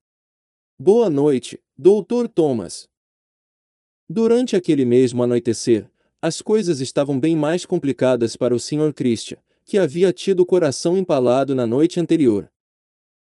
Boa 0.80 1.10
noite, 1.10 1.60
Doutor 1.76 2.28
Thomas. 2.28 2.88
Durante 4.08 4.54
aquele 4.54 4.84
mesmo 4.84 5.24
anoitecer, 5.24 5.90
as 6.22 6.40
coisas 6.40 6.80
estavam 6.80 7.18
bem 7.18 7.34
mais 7.34 7.66
complicadas 7.66 8.36
para 8.36 8.54
o 8.54 8.60
Sr. 8.60 8.94
Christian, 8.94 9.38
que 9.64 9.76
havia 9.76 10.12
tido 10.12 10.38
o 10.38 10.46
coração 10.46 10.96
empalado 10.96 11.52
na 11.52 11.66
noite 11.66 11.98
anterior. 11.98 12.48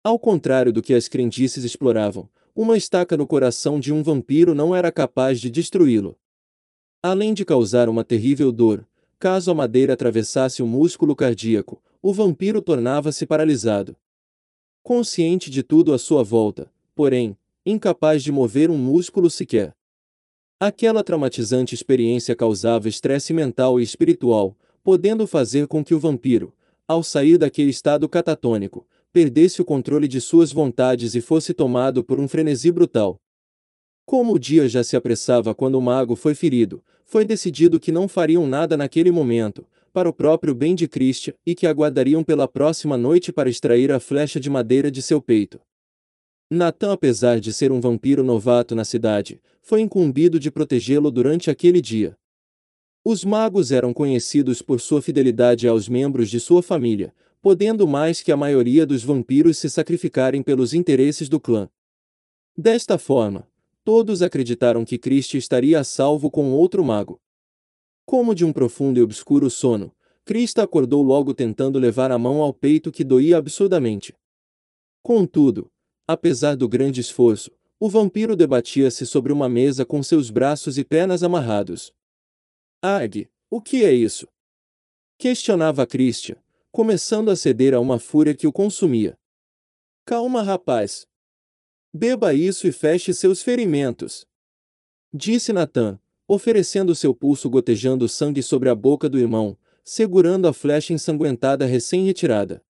Ao 0.02 0.18
contrário 0.18 0.72
do 0.72 0.82
que 0.82 0.94
as 0.94 1.10
crendices 1.10 1.66
exploravam, 1.66 2.30
uma 2.56 2.78
estaca 2.78 3.18
no 3.18 3.28
coração 3.28 3.78
de 3.78 3.92
um 3.92 4.02
vampiro 4.02 4.56
não 4.56 4.74
era 4.74 4.90
capaz 4.90 5.42
de 5.42 5.50
destruí-lo. 5.50 6.18
Além 7.02 7.34
de 7.34 7.44
causar 7.44 7.90
uma 7.90 8.06
terrível 8.06 8.54
dor, 8.54 8.88
caso 9.20 9.52
a 9.52 9.54
madeira 9.54 9.96
atravessasse 9.96 10.64
o 10.64 10.66
músculo 10.66 11.14
cardíaco, 11.14 11.84
o 12.02 12.14
vampiro 12.14 12.62
tornava-se 12.62 13.26
paralisado. 13.26 13.98
Consciente 14.82 15.50
de 15.50 15.62
tudo 15.62 15.94
à 15.94 15.98
sua 15.98 16.24
volta, 16.24 16.72
porém, 16.96 17.38
incapaz 17.66 18.24
de 18.24 18.32
mover 18.32 18.70
um 18.70 18.78
músculo 18.78 19.30
sequer. 19.30 19.74
Aquela 20.60 21.04
traumatizante 21.04 21.76
experiência 21.76 22.36
causava 22.36 22.88
estresse 22.88 23.34
mental 23.34 23.80
e 23.80 23.84
espiritual, 23.84 24.58
podendo 24.84 25.26
fazer 25.28 25.68
com 25.68 25.84
que 25.84 25.94
o 25.94 26.00
vampiro, 26.00 26.54
ao 26.88 27.04
sair 27.04 27.38
daquele 27.38 27.70
estado 27.70 28.08
catatônico, 28.08 28.86
perdesse 29.12 29.62
o 29.62 29.66
controle 29.66 30.08
de 30.08 30.20
suas 30.20 30.52
vontades 30.52 31.16
e 31.16 31.22
fosse 31.22 31.54
tomado 31.54 32.04
por 32.04 32.20
um 32.20 32.28
frenesi 32.28 32.72
brutal. 32.72 33.20
Como 34.06 34.34
o 34.34 34.40
dia 34.40 34.68
já 34.68 34.84
se 34.84 34.96
apressava 34.96 35.56
quando 35.56 35.76
o 35.76 35.82
mago 35.82 36.16
foi 36.16 36.36
ferido, 36.36 36.84
foi 37.06 37.24
decidido 37.24 37.80
que 37.80 37.92
não 37.92 38.08
fariam 38.08 38.48
nada 38.48 38.76
naquele 38.76 39.12
momento, 39.12 39.66
para 39.94 40.10
o 40.10 40.14
próprio 40.14 40.56
bem 40.56 40.74
de 40.74 40.88
Christian, 40.88 41.34
e 41.46 41.54
que 41.54 41.68
aguardariam 41.68 42.24
pela 42.24 42.48
próxima 42.48 42.98
noite 42.98 43.32
para 43.32 43.50
extrair 43.50 43.92
a 43.92 44.00
flecha 44.00 44.40
de 44.40 44.50
madeira 44.50 44.90
de 44.90 45.02
seu 45.02 45.22
peito. 45.22 45.62
Natan, 46.53 46.93
apesar 46.93 47.39
de 47.39 47.51
ser 47.51 47.72
um 47.72 47.81
vampiro 47.81 48.24
novato 48.24 48.75
na 48.75 48.86
cidade, 48.86 49.41
foi 49.62 49.81
incumbido 49.81 50.39
de 50.39 50.51
protegê-lo 50.51 51.10
durante 51.10 51.50
aquele 51.50 51.81
dia. 51.81 52.15
Os 53.03 53.25
magos 53.25 53.72
eram 53.72 53.93
conhecidos 53.93 54.62
por 54.62 54.79
sua 54.79 55.01
fidelidade 55.01 55.67
aos 55.67 55.89
membros 55.89 56.29
de 56.29 56.39
sua 56.39 56.62
família, 56.62 57.13
podendo 57.41 57.88
mais 57.88 58.22
que 58.22 58.31
a 58.31 58.38
maioria 58.38 58.86
dos 58.86 59.03
vampiros 59.03 59.57
se 59.57 59.69
sacrificarem 59.69 60.43
pelos 60.43 60.74
interesses 60.74 61.27
do 61.27 61.39
clã. 61.39 61.67
Desta 62.55 62.98
forma, 62.98 63.48
todos 63.83 64.22
acreditaram 64.22 64.86
que 64.86 64.98
Christie 64.98 65.39
estaria 65.39 65.79
a 65.79 65.83
salvo 65.83 66.29
com 66.29 66.51
outro 66.51 66.86
mago. 66.86 67.19
Como 68.05 68.36
de 68.36 68.45
um 68.45 68.53
profundo 68.53 69.00
e 69.00 69.01
obscuro 69.01 69.50
sono, 69.50 69.91
Krista 70.24 70.62
acordou 70.63 71.01
logo 71.01 71.33
tentando 71.33 71.79
levar 71.79 72.12
a 72.12 72.17
mão 72.17 72.41
ao 72.41 72.53
peito 72.53 72.91
que 72.91 73.03
doía 73.03 73.38
absurdamente. 73.38 74.13
Contudo, 75.01 75.69
Apesar 76.07 76.55
do 76.55 76.67
grande 76.67 77.00
esforço, 77.00 77.51
o 77.79 77.89
vampiro 77.89 78.36
debatia-se 78.36 79.05
sobre 79.05 79.31
uma 79.31 79.48
mesa 79.48 79.86
com 79.86 80.03
seus 80.03 80.29
braços 80.29 80.77
e 80.77 80.83
pernas 80.83 81.24
amarrados. 81.24 81.93
Ag, 82.81 83.29
o 83.50 83.62
que 83.62 83.86
é 83.86 83.93
isso? 83.93 84.27
Questionava 85.17 85.86
Christian, 85.88 86.36
começando 86.72 87.29
a 87.29 87.36
ceder 87.36 87.74
a 87.74 87.79
uma 87.79 88.00
fúria 88.00 88.33
que 88.33 88.48
o 88.48 88.51
consumia. 88.51 89.17
Calma, 90.05 90.41
rapaz. 90.41 91.07
Beba 91.93 92.33
isso 92.33 92.67
e 92.67 92.72
feche 92.72 93.13
seus 93.13 93.41
ferimentos. 93.41 94.25
Disse 95.13 95.53
Nathan, 95.53 96.00
oferecendo 96.27 96.95
seu 96.95 97.13
pulso 97.13 97.50
gotejando 97.50 98.10
sangue 98.10 98.41
sobre 98.41 98.67
a 98.67 98.75
boca 98.75 99.07
do 99.07 99.19
irmão, 99.19 99.57
segurando 99.83 100.48
a 100.48 100.53
flecha 100.53 100.91
ensanguentada 100.91 101.65
recém-retirada. 101.65 102.63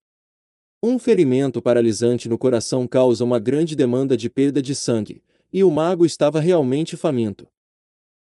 Um 0.86 0.98
ferimento 0.98 1.62
paralisante 1.62 2.28
no 2.28 2.36
coração 2.36 2.86
causa 2.86 3.24
uma 3.24 3.38
grande 3.38 3.74
demanda 3.74 4.18
de 4.18 4.28
perda 4.28 4.60
de 4.60 4.74
sangue, 4.74 5.22
e 5.50 5.64
o 5.64 5.70
mago 5.70 6.04
estava 6.04 6.40
realmente 6.40 6.94
faminto. 6.94 7.48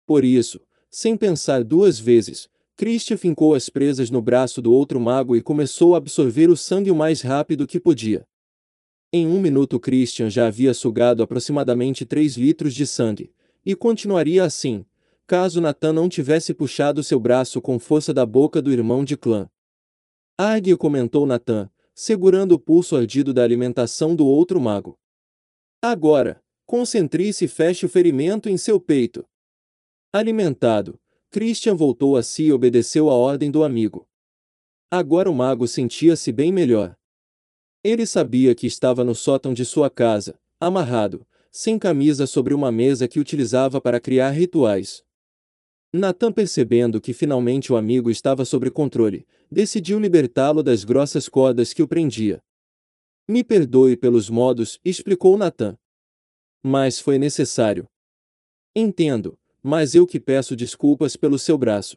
Por 0.06 0.25
isso, 0.25 0.61
sem 0.88 1.16
pensar 1.16 1.64
duas 1.64 1.99
vezes, 1.99 2.49
Christian 2.76 3.16
fincou 3.16 3.56
as 3.56 3.68
presas 3.68 4.08
no 4.08 4.23
braço 4.23 4.62
do 4.62 4.73
outro 4.73 5.00
mago 5.00 5.34
e 5.34 5.42
começou 5.42 5.94
a 5.94 5.99
absorver 5.99 6.49
o 6.49 6.56
sangue 6.56 6.92
o 6.92 6.94
mais 6.94 7.23
rápido 7.23 7.66
que 7.66 7.80
podia. 7.80 8.25
Em 9.12 9.26
um 9.26 9.40
minuto 9.40 9.80
Christian 9.80 10.30
já 10.30 10.46
havia 10.46 10.73
sugado 10.73 11.25
aproximadamente 11.25 12.06
3 12.06 12.37
litros 12.37 12.73
de 12.73 12.87
sangue, 12.87 13.32
e 13.66 13.75
continuaria 13.75 14.44
assim, 14.44 14.87
caso 15.26 15.61
Nathan 15.61 15.92
não 15.92 16.08
tivesse 16.08 16.54
puxado 16.54 17.02
seu 17.02 17.18
braço 17.18 17.61
com 17.61 17.80
força 17.80 18.14
da 18.14 18.25
boca 18.25 18.62
do 18.62 18.70
irmão 18.70 19.04
de 19.04 19.16
clã. 19.16 19.50
Argue 20.38 20.76
comentou 20.76 21.26
Nathan, 21.26 21.68
segurando 21.95 22.53
o 22.53 22.59
pulso 22.59 22.97
ardido 22.97 23.33
da 23.33 23.43
alimentação 23.43 24.17
do 24.17 24.27
outro 24.27 24.61
mago. 24.61 24.99
Agora, 25.81 26.43
concentre-se 26.67 27.45
e 27.45 27.49
feche 27.49 27.87
o 27.87 27.89
ferimento 27.89 28.49
em 28.49 28.57
seu 28.57 28.81
peito. 28.81 29.25
Alimentado, 30.13 30.99
Christian 31.31 31.77
voltou 31.77 32.17
a 32.17 32.23
si 32.23 32.45
e 32.45 32.53
obedeceu 32.53 33.09
a 33.09 33.15
ordem 33.15 33.51
do 33.51 33.63
amigo. 33.63 34.09
Agora 34.91 35.31
o 35.31 35.35
mago 35.35 35.67
sentia-se 35.67 36.31
bem 36.33 36.53
melhor. 36.53 36.97
Ele 37.83 38.07
sabia 38.07 38.55
que 38.55 38.67
estava 38.67 39.05
no 39.05 39.15
sótão 39.15 39.53
de 39.53 39.65
sua 39.65 39.91
casa, 39.91 40.39
amarrado, 40.61 41.27
sem 41.51 41.79
camisa 41.79 42.27
sobre 42.27 42.55
uma 42.55 42.73
mesa 42.73 43.07
que 43.07 43.21
utilizava 43.21 43.81
para 43.81 44.01
criar 44.01 44.31
rituais. 44.31 45.05
Nathan, 45.97 46.33
percebendo 46.33 47.01
que 47.01 47.13
finalmente 47.13 47.73
o 47.73 47.77
amigo 47.77 48.11
estava 48.11 48.45
sob 48.45 48.69
controle, 48.69 49.25
decidiu 49.49 50.01
libertá-lo 50.01 50.61
das 50.61 50.83
grossas 50.83 51.29
cordas 51.29 51.73
que 51.73 51.85
o 51.85 51.87
prendia. 51.87 52.43
Me 53.29 53.45
perdoe 53.45 53.97
pelos 53.97 54.29
modos, 54.29 54.81
explicou 54.85 55.39
Nathan. 55.39 55.79
Mas 56.61 56.99
foi 56.99 57.17
necessário. 57.17 57.87
Entendo, 58.75 59.39
mas 59.63 59.95
eu 59.95 60.05
que 60.05 60.19
peço 60.19 60.57
desculpas 60.57 61.15
pelo 61.15 61.39
seu 61.39 61.57
braço. 61.57 61.97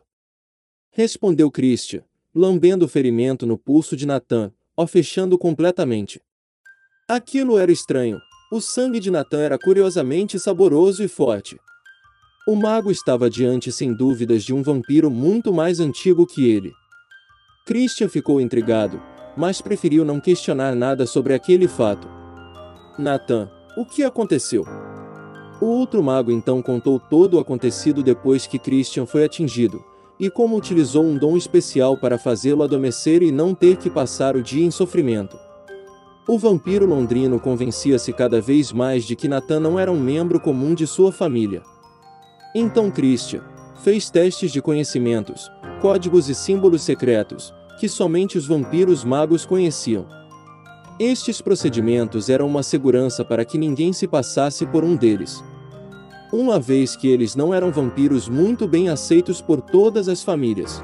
Respondeu 0.92 1.50
Christian, 1.50 2.04
lambendo 2.36 2.86
o 2.86 2.88
ferimento 2.88 3.48
no 3.48 3.58
pulso 3.58 3.96
de 3.96 4.06
Nathan, 4.06 4.54
o 4.76 4.86
fechando 4.86 5.40
completamente. 5.40 6.22
Aquilo 7.10 7.58
era 7.58 7.72
estranho. 7.72 8.20
O 8.52 8.62
sangue 8.62 9.00
de 9.00 9.10
Nathan 9.10 9.40
era 9.40 9.58
curiosamente 9.58 10.38
saboroso 10.38 11.04
e 11.04 11.08
forte. 11.08 11.60
O 12.48 12.56
mago 12.56 12.90
estava 12.90 13.30
diante 13.30 13.74
sem 13.74 13.94
dúvidas 13.94 14.42
de 14.42 14.54
um 14.54 14.64
vampiro 14.64 15.12
muito 15.12 15.52
mais 15.52 15.82
antigo 15.82 16.26
que 16.26 16.50
ele. 16.50 16.72
Christian 17.66 18.08
ficou 18.08 18.40
intrigado, 18.40 19.02
mas 19.36 19.62
preferiu 19.62 20.06
não 20.06 20.22
questionar 20.22 20.74
nada 20.74 21.06
sobre 21.06 21.34
aquele 21.34 21.68
fato. 21.68 22.08
Nathan, 22.98 23.52
o 23.76 23.84
que 23.84 24.02
aconteceu? 24.02 24.64
O 25.60 25.66
outro 25.66 26.02
mago 26.02 26.32
então 26.32 26.62
contou 26.62 26.98
todo 26.98 27.34
o 27.34 27.40
acontecido 27.40 28.02
depois 28.02 28.48
que 28.48 28.58
Christian 28.58 29.06
foi 29.06 29.26
atingido, 29.26 29.84
e 30.18 30.30
como 30.30 30.56
utilizou 30.56 31.04
um 31.04 31.18
dom 31.18 31.36
especial 31.36 31.98
para 31.98 32.18
fazê-lo 32.18 32.64
adormecer 32.64 33.22
e 33.24 33.30
não 33.30 33.54
ter 33.54 33.76
que 33.76 33.90
passar 33.90 34.38
o 34.38 34.42
dia 34.42 34.66
em 34.66 34.72
sofrimento. 34.72 35.38
O 36.26 36.40
vampiro 36.40 36.86
londrino 36.86 37.42
convencia-se 37.42 38.14
cada 38.14 38.40
vez 38.40 38.72
mais 38.72 39.04
de 39.04 39.18
que 39.18 39.28
Nathan 39.28 39.60
não 39.60 39.78
era 39.78 39.92
um 39.92 40.00
membro 40.00 40.40
comum 40.40 40.74
de 40.74 40.88
sua 40.88 41.12
família. 41.12 41.62
Então 42.60 42.90
Christian 42.90 43.42
fez 43.84 44.10
testes 44.10 44.52
de 44.52 44.64
conhecimentos, 44.64 45.48
códigos 45.80 46.28
e 46.28 46.34
símbolos 46.34 46.82
secretos, 46.82 47.54
que 47.80 47.88
somente 47.88 48.36
os 48.36 48.48
vampiros 48.48 49.04
magos 49.04 49.46
conheciam. 49.46 50.08
Estes 51.00 51.40
procedimentos 51.40 52.30
eram 52.30 52.48
uma 52.48 52.64
segurança 52.64 53.24
para 53.24 53.46
que 53.46 53.60
ninguém 53.60 53.94
se 53.94 54.08
passasse 54.08 54.66
por 54.66 54.84
um 54.84 54.96
deles. 54.96 55.44
Uma 56.34 56.60
vez 56.60 56.96
que 56.96 57.08
eles 57.08 57.36
não 57.36 57.54
eram 57.54 57.72
vampiros 57.72 58.28
muito 58.28 58.68
bem 58.68 58.90
aceitos 58.90 59.40
por 59.40 59.62
todas 59.62 60.10
as 60.10 60.24
famílias. 60.24 60.84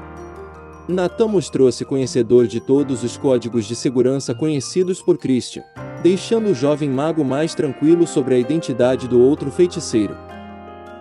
Nathan 0.86 1.26
mostrou-se 1.26 1.84
conhecedor 1.84 2.46
de 2.46 2.60
todos 2.60 3.02
os 3.02 3.16
códigos 3.16 3.66
de 3.66 3.74
segurança 3.74 4.32
conhecidos 4.32 5.02
por 5.02 5.18
Christian, 5.18 5.64
deixando 6.04 6.50
o 6.50 6.54
jovem 6.54 6.88
mago 6.88 7.24
mais 7.24 7.52
tranquilo 7.52 8.06
sobre 8.06 8.36
a 8.36 8.38
identidade 8.38 9.08
do 9.08 9.20
outro 9.20 9.50
feiticeiro. 9.50 10.16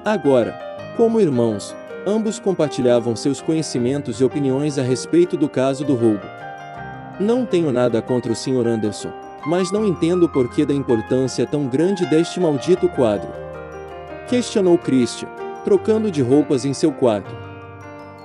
Agora, 0.05 0.60
como 0.98 1.22
irmãos, 1.22 1.74
ambos 2.05 2.38
compartilhavam 2.38 3.15
seus 3.15 3.39
conhecimentos 3.39 4.19
e 4.19 4.24
opiniões 4.25 4.77
a 4.77 4.81
respeito 4.81 5.38
do 5.38 5.48
caso 5.48 5.86
do 5.86 5.95
roubo. 5.95 6.25
Não 7.22 7.45
tenho 7.45 7.72
nada 7.72 8.01
contra 8.01 8.29
o 8.29 8.36
Sr. 8.36 8.67
Anderson, 8.67 9.13
mas 9.45 9.72
não 9.72 9.86
entendo 9.86 10.24
o 10.24 10.29
porquê 10.29 10.65
da 10.65 10.74
importância 10.74 11.45
tão 11.45 11.67
grande 11.67 12.05
deste 12.05 12.38
maldito 12.38 12.89
quadro. 12.89 13.29
Questionou 14.27 14.77
Christian, 14.77 15.29
trocando 15.63 16.12
de 16.12 16.22
roupas 16.22 16.65
em 16.65 16.74
seu 16.74 16.91
quarto. 16.91 17.33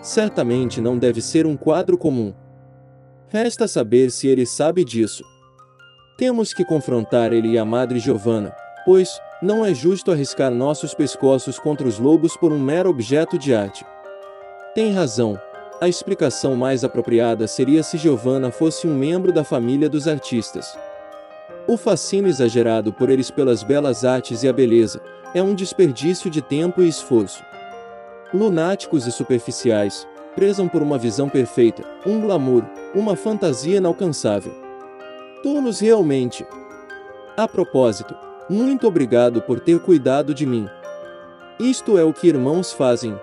Certamente 0.03 0.81
não 0.81 0.99
deve 0.99 1.21
ser 1.21 1.47
um 1.47 1.57
quadro 1.57 1.97
comum. 1.97 2.35
Resta 3.29 3.69
saber 3.69 4.11
se 4.11 4.27
ele 4.27 4.47
sabe 4.47 4.85
disso. 4.85 5.23
Temos 6.17 6.53
que 6.53 6.65
confrontar 6.65 7.33
ele 7.33 7.51
e 7.51 7.59
a 7.59 7.65
Madre 7.65 8.01
Giovanna, 8.01 8.53
pois, 8.85 9.21
não 9.41 9.65
é 9.65 9.73
justo 9.73 10.11
arriscar 10.11 10.51
nossos 10.51 10.95
pescoços 10.95 11.59
contra 11.59 11.87
os 11.87 11.99
lobos 11.99 12.37
por 12.37 12.53
um 12.53 12.59
mero 12.59 12.91
objeto 12.91 13.39
de 13.39 13.55
arte. 13.55 13.85
Tem 14.75 14.93
razão. 14.93 15.41
A 15.81 15.89
explicação 15.89 16.57
mais 16.57 16.83
apropriada 16.83 17.47
seria 17.47 17.85
se 17.85 17.97
Giovanna 17.97 18.51
fosse 18.51 18.87
um 18.89 18.95
membro 18.95 19.33
da 19.33 19.45
família 19.45 19.89
dos 19.89 20.09
artistas. 20.09 20.77
O 21.69 21.77
fascínio 21.77 22.29
exagerado 22.29 22.93
por 22.93 23.11
eles 23.11 23.31
pelas 23.31 23.63
belas 23.63 24.05
artes 24.05 24.43
e 24.43 24.49
a 24.49 24.53
beleza 24.53 25.01
é 25.33 25.43
um 25.43 25.55
desperdício 25.55 26.29
de 26.29 26.43
tempo 26.43 26.83
e 26.83 26.89
esforço. 26.89 27.45
Lunáticos 28.35 29.07
e 29.07 29.13
superficiais, 29.13 30.07
prezam 30.35 30.69
por 30.69 30.83
uma 30.83 30.99
visão 30.99 31.29
perfeita, 31.29 31.85
um 32.05 32.21
glamour, 32.21 32.65
uma 32.95 33.15
fantasia 33.15 33.77
inalcançável. 33.77 34.53
Tolos 35.43 35.79
realmente. 35.79 36.45
A 37.37 37.47
propósito, 37.47 38.15
muito 38.49 38.87
obrigado 38.87 39.43
por 39.43 39.61
ter 39.61 39.79
cuidado 39.79 40.33
de 40.33 40.47
mim. 40.47 40.67
Isto 41.61 41.99
é 41.99 42.05
o 42.05 42.15
que 42.15 42.29
irmãos 42.29 42.73
fazem. 42.73 43.15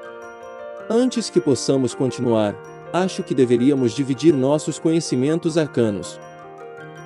Antes 0.87 1.31
que 1.31 1.41
possamos 1.41 1.95
continuar, 1.95 2.55
acho 2.93 3.23
que 3.23 3.33
deveríamos 3.33 3.93
dividir 3.93 4.33
nossos 4.33 4.77
conhecimentos 4.77 5.57
arcanos. 5.57 6.19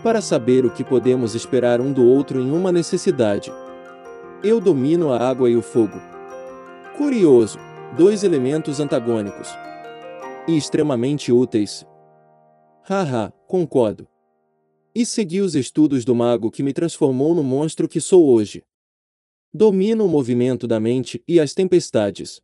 Para 0.03 0.21
saber 0.21 0.65
o 0.65 0.69
que 0.69 0.83
podemos 0.83 1.33
esperar 1.33 1.79
um 1.79 1.93
do 1.93 2.05
outro 2.05 2.41
em 2.41 2.51
uma 2.51 2.71
necessidade. 2.71 3.53
Eu 4.43 4.59
domino 4.59 5.13
a 5.13 5.29
água 5.29 5.49
e 5.49 5.55
o 5.55 5.61
fogo. 5.61 6.01
Curioso, 6.97 7.57
dois 7.97 8.23
elementos 8.23 8.81
antagônicos. 8.81 9.49
E 10.45 10.57
extremamente 10.57 11.31
úteis. 11.31 11.85
Haha, 12.83 13.31
concordo 13.47 14.07
e 14.99 15.05
segui 15.05 15.39
os 15.39 15.55
estudos 15.55 16.03
do 16.03 16.13
mago 16.13 16.51
que 16.51 16.61
me 16.61 16.73
transformou 16.73 17.33
no 17.33 17.41
monstro 17.41 17.87
que 17.87 18.01
sou 18.01 18.27
hoje. 18.27 18.65
Domino 19.53 20.03
o 20.03 20.09
movimento 20.09 20.67
da 20.67 20.77
mente 20.77 21.23
e 21.25 21.39
as 21.39 21.53
tempestades. 21.53 22.41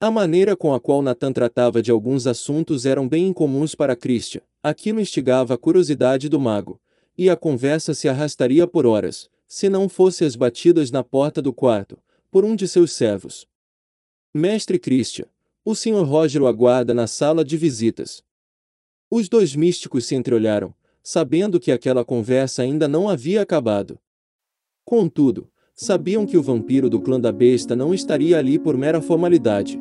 A 0.00 0.10
maneira 0.10 0.56
com 0.56 0.72
a 0.72 0.80
qual 0.80 1.02
Nathan 1.02 1.30
tratava 1.30 1.82
de 1.82 1.90
alguns 1.90 2.26
assuntos 2.26 2.86
eram 2.86 3.06
bem 3.06 3.26
incomuns 3.26 3.74
para 3.74 3.94
Christian, 3.94 4.40
aquilo 4.62 4.98
instigava 4.98 5.52
a 5.52 5.58
curiosidade 5.58 6.26
do 6.30 6.40
mago, 6.40 6.80
e 7.18 7.28
a 7.28 7.36
conversa 7.36 7.92
se 7.92 8.08
arrastaria 8.08 8.66
por 8.66 8.86
horas, 8.86 9.28
se 9.46 9.68
não 9.68 9.90
fosse 9.90 10.24
as 10.24 10.36
batidas 10.36 10.90
na 10.90 11.04
porta 11.04 11.42
do 11.42 11.52
quarto, 11.52 11.98
por 12.30 12.46
um 12.46 12.56
de 12.56 12.66
seus 12.66 12.92
servos. 12.92 13.46
Mestre 14.32 14.78
Christian, 14.78 15.26
o 15.62 15.74
Sr. 15.74 16.02
Roger 16.02 16.40
o 16.40 16.46
aguarda 16.46 16.94
na 16.94 17.06
sala 17.06 17.44
de 17.44 17.58
visitas. 17.58 18.22
Os 19.10 19.28
dois 19.28 19.54
místicos 19.54 20.06
se 20.06 20.14
entreolharam, 20.14 20.74
sabendo 21.10 21.58
que 21.58 21.72
aquela 21.72 22.04
conversa 22.04 22.60
ainda 22.60 22.86
não 22.86 23.08
havia 23.08 23.40
acabado. 23.40 23.98
Contudo, 24.84 25.48
sabiam 25.74 26.26
que 26.26 26.36
o 26.36 26.42
vampiro 26.42 26.90
do 26.90 27.00
clã 27.00 27.18
da 27.18 27.32
besta 27.32 27.74
não 27.74 27.94
estaria 27.94 28.36
ali 28.36 28.58
por 28.58 28.76
mera 28.76 29.00
formalidade. 29.00 29.80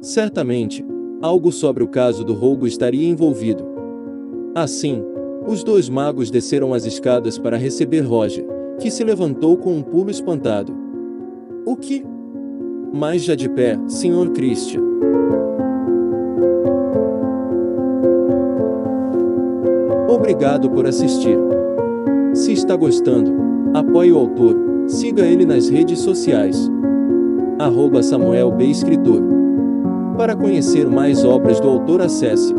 Certamente, 0.00 0.86
algo 1.20 1.50
sobre 1.50 1.82
o 1.82 1.88
caso 1.88 2.22
do 2.22 2.34
roubo 2.34 2.68
estaria 2.68 3.08
envolvido. 3.08 3.64
Assim, 4.54 5.02
os 5.44 5.64
dois 5.64 5.88
magos 5.88 6.30
desceram 6.30 6.72
as 6.72 6.84
escadas 6.84 7.36
para 7.36 7.56
receber 7.56 8.02
Roger, 8.02 8.46
que 8.78 8.92
se 8.92 9.02
levantou 9.02 9.56
com 9.56 9.74
um 9.74 9.82
pulo 9.82 10.08
espantado. 10.08 10.72
O 11.66 11.74
que? 11.74 12.04
Mas 12.94 13.24
já 13.24 13.34
de 13.34 13.48
pé, 13.48 13.76
Sr. 13.88 14.30
Christian. 14.32 14.82
Obrigado 20.30 20.68
por 20.68 20.86
assistir. 20.86 21.38
Se 22.34 22.52
está 22.52 22.76
gostando, 22.76 23.34
apoie 23.72 24.12
o 24.12 24.18
autor, 24.18 24.54
siga 24.86 25.22
ele 25.22 25.46
nas 25.46 25.70
redes 25.70 26.00
sociais. 26.00 26.70
Arroba 27.58 28.02
Samuel 28.02 28.50
B. 28.50 28.66
Escritor. 28.66 29.22
Para 30.18 30.36
conhecer 30.36 30.86
mais 30.86 31.24
obras 31.24 31.58
do 31.60 31.68
autor 31.70 32.02
acesse 32.02 32.54